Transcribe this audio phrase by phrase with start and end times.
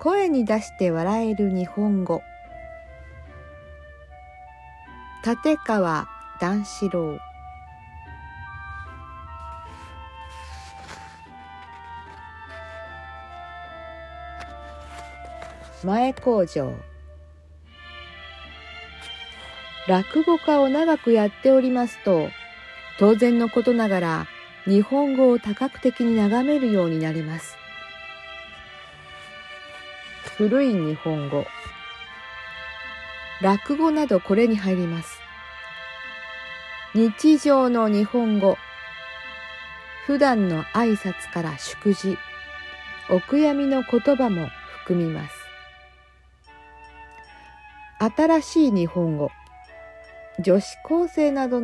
[0.00, 2.22] 声に出して笑える日本語。
[5.26, 6.06] 立川
[6.40, 7.18] 談志郎。
[15.82, 16.72] 前工場。
[19.88, 22.28] 落語家を長くやっておりますと
[23.00, 24.26] 当然のことながら
[24.64, 27.57] 日本語を多角的に眺めるようになります。
[30.38, 31.44] 古い日本語。
[33.42, 35.18] 落語などこれに入ります。
[36.94, 38.56] 日常の日本語。
[40.06, 42.16] 普段の挨拶から祝辞。
[43.10, 44.46] お悔やみの言葉も
[44.82, 45.34] 含みます。
[47.98, 49.32] 新しい日本語。
[50.38, 51.62] 女子高生など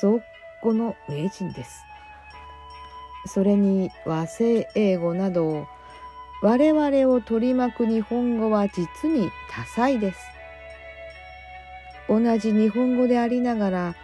[0.00, 0.22] 造
[0.62, 1.84] 語の名人です。
[3.26, 5.66] それに和製英語など
[6.44, 10.20] 我々を取り巻く日本語は実に多彩です。
[12.06, 13.94] 同じ日本語でありながら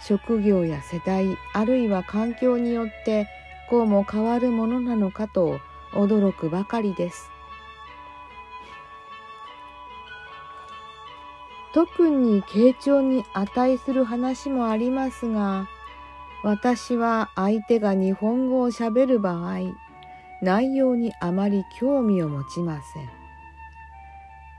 [0.00, 3.28] 職業や世代あるいは環境によって
[3.68, 5.60] こうも変わるものなのかと
[5.92, 7.30] 驚くばかりです。
[11.74, 15.68] 特に傾聴に値する話もありますが、
[16.42, 19.58] 私は相手が日本語をしゃべる場合、
[20.42, 23.08] 内容にあまり興味を持ちません。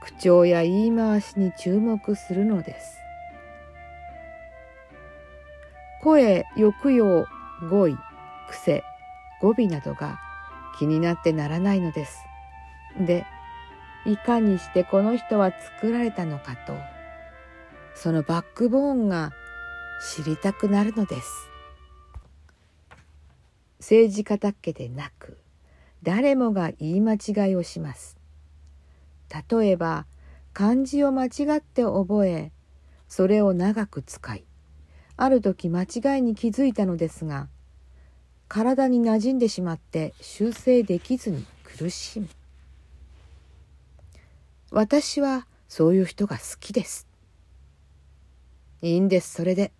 [0.00, 2.98] 口調や言い回しに注目するのです。
[6.02, 7.26] 声、抑揚、
[7.70, 7.96] 語彙、
[8.48, 8.82] 癖、
[9.40, 10.18] 語尾などが
[10.78, 12.24] 気になってならないのです。
[12.98, 13.24] で、
[14.04, 16.74] いかにしてこの人は作られたのかと。
[17.94, 19.32] そのバックボーンが
[20.02, 21.48] 知りたくなるのです
[23.78, 25.38] 政治家だけでなく
[26.02, 28.16] 誰もが言い間違いをします。
[29.50, 30.06] 例えば
[30.52, 32.52] 漢字を間違って覚え
[33.08, 34.44] それを長く使い
[35.16, 37.48] ある時間違いに気づいたのですが
[38.48, 42.28] 体に馴染んでしまって修正できずに苦しむ。
[44.70, 47.06] 私はそういう人が好きです。
[48.82, 49.72] いいんですそれで。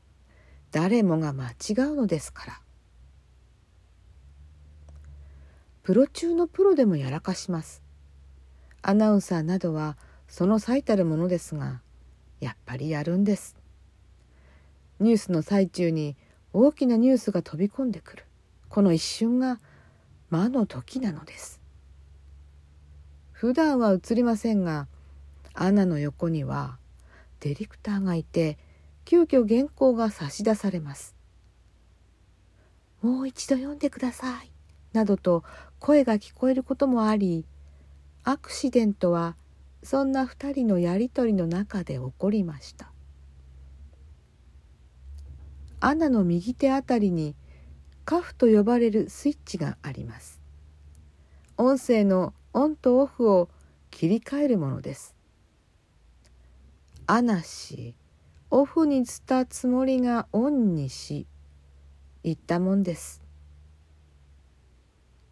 [0.70, 2.61] 誰もが間違うのですから。
[5.82, 7.82] プロ中のプロでもやらかします
[8.82, 9.96] アナウンサーなどは
[10.28, 11.80] その最たるものですが
[12.40, 13.56] やっぱりやるんです
[15.00, 16.16] ニュースの最中に
[16.52, 18.24] 大きなニュースが飛び込んでくる
[18.68, 19.60] この一瞬が
[20.30, 21.60] 魔の時なのです
[23.32, 24.86] 普段は映りませんが
[25.54, 26.78] アナの横には
[27.40, 28.56] ディレクターがいて
[29.04, 31.16] 急遽原稿が差し出されます。
[33.02, 34.52] もう一度読んでください。
[34.92, 35.42] などと
[35.82, 37.44] 声が聞こえることもあり、
[38.22, 39.34] アクシデントは
[39.82, 42.92] そんな二人のやりとりの中で起こりました。
[45.80, 47.34] アナの右手あたりに
[48.04, 50.40] カフと呼ばれるスイッチがあります。
[51.56, 53.48] 音声のオンとオフを
[53.90, 55.16] 切り替えるものです。
[57.08, 57.96] アナ氏
[58.52, 61.26] オフにしたつもりがオンにし
[62.22, 63.21] 言ったもんです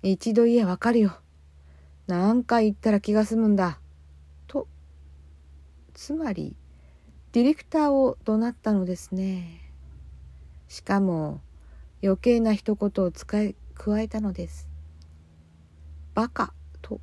[0.02, 1.18] 一度言えわかるよ。
[2.06, 3.78] 何回言ったら気が済むんだ。
[4.46, 4.66] と
[5.92, 6.56] つまり
[7.32, 9.60] ディレクターを怒鳴ったのですね。
[10.68, 11.40] しかも
[12.02, 14.68] 余計な一言を使い加えたのです。
[16.14, 16.54] バカ。
[16.80, 17.00] と。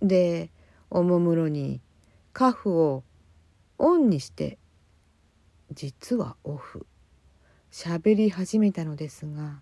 [0.00, 0.50] で
[0.88, 1.80] おもむろに
[2.32, 3.02] カフを
[3.78, 4.58] オンにして
[5.72, 6.86] 実はオフ。
[7.72, 9.60] 喋り始めたのですが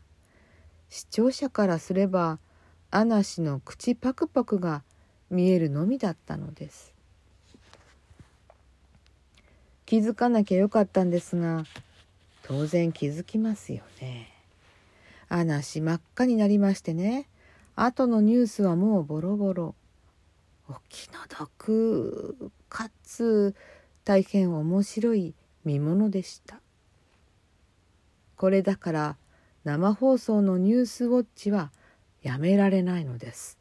[0.88, 2.38] 視聴者からすれば
[2.90, 4.82] アナ氏の口パクパクが
[5.30, 6.94] 見えるのみだったのです。
[9.86, 11.64] 気づかなきゃよかったんですが
[12.42, 14.28] 当然気づきますよね。
[15.28, 17.26] アナ氏真っ赤になりましてね。
[17.76, 19.74] 後のニュースはもうボロボロ。
[20.68, 23.54] お気の毒かつ
[24.04, 26.60] 大変面白い見ものでした。
[28.36, 29.16] これだから
[29.64, 31.72] 生放送のニュースウォッチは
[32.22, 33.58] やめられないのです。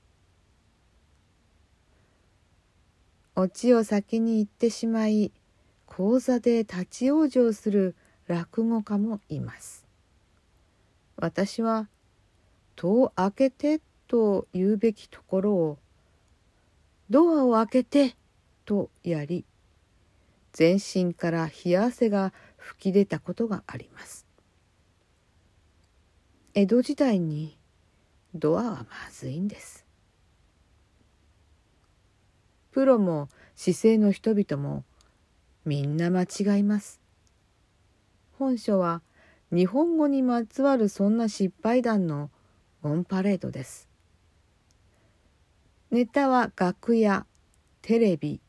[3.36, 5.32] オチを先に言ってしまい
[5.86, 7.96] 講座で立ち往生する
[8.28, 9.86] 落語家もいます。
[11.16, 11.88] 私は
[12.76, 15.78] 「戸を開けて」と言うべきところを
[17.10, 18.18] 「ドアを開けて」
[18.66, 19.46] とやり
[20.52, 24.33] 全身から冷や汗が噴き出たことがあります。
[26.56, 27.58] 江戸時代に
[28.36, 29.86] ドアはまずいんです
[32.72, 34.84] プロも姿勢の人々も
[35.66, 37.00] みんな間違います。
[38.38, 39.02] 本書は
[39.52, 42.32] 日本語にまつわるそんな失敗談の
[42.82, 43.88] オンパレードです。
[45.92, 47.28] ネタは楽屋、
[47.84, 48.42] テレビ、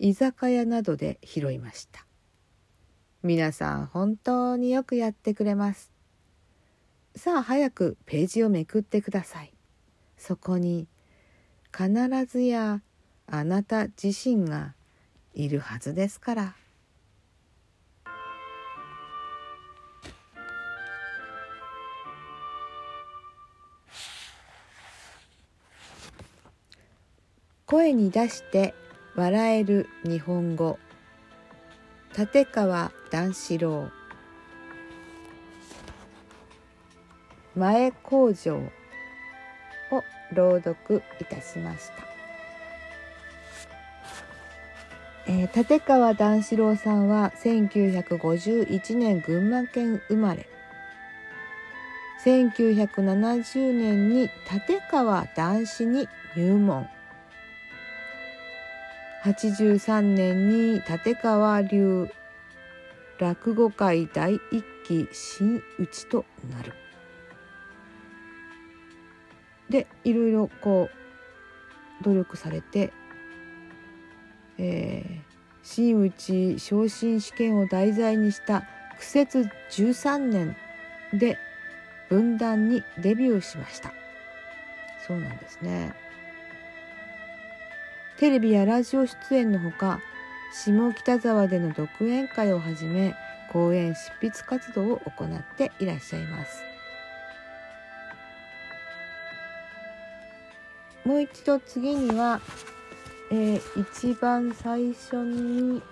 [0.00, 2.04] 居酒屋などで拾いました。
[3.22, 5.91] 皆さん本当によくやってくれます。
[7.14, 9.52] さあ早くページをめくってください。
[10.16, 10.86] そこに
[11.76, 11.90] 必
[12.26, 12.80] ずや
[13.26, 14.74] あなた自身が
[15.34, 16.54] いるはずですから。
[27.66, 28.74] 声に出して
[29.16, 30.78] 笑える日本語
[32.18, 33.88] 立川談志郎
[37.54, 40.02] 前工場を
[40.32, 41.94] 朗読いたしました、
[45.26, 50.48] えー、立川談志郎さんは1951年群馬県生まれ。
[52.24, 56.88] 1970年に立川談志に入門。
[59.24, 62.08] 83年に立川流
[63.18, 66.72] 落語界第一期真打ちとなる。
[69.72, 70.90] でいろいろこ
[72.00, 72.92] う努力されて、
[74.58, 75.20] えー、
[75.62, 78.64] 真打昇進試験を題材にした
[78.98, 80.56] 苦節13年
[81.14, 81.38] で
[82.10, 83.92] 分断にデビューしました。
[85.06, 85.94] そうなんですね。
[88.18, 90.00] テレビやラジオ出演のほか
[90.52, 93.14] 下北沢での独演会をはじめ
[93.52, 96.71] 講演執筆活動を行っていらっしゃいます
[101.04, 102.40] もう一度次には、
[103.30, 105.82] えー、一番最初に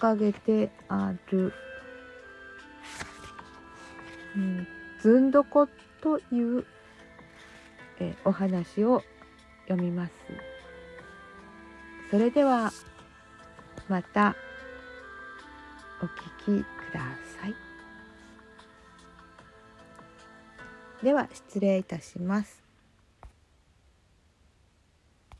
[0.00, 1.52] 掲げてある、
[4.36, 4.66] うん、
[5.00, 5.68] ずんどこ
[6.00, 6.64] という、
[7.98, 9.02] えー、お話を
[9.66, 10.12] 読みます。
[12.10, 12.72] それでは
[13.88, 14.34] また
[16.02, 17.00] お聞きくだ
[17.40, 17.54] さい。
[21.02, 22.69] では失礼いたします。